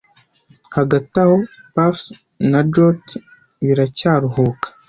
Hagati 0.75 1.15
aho 1.23 1.35
puffs 1.73 2.05
na 2.49 2.59
jolts 2.73 3.11
biracyaruhuka 3.65 4.65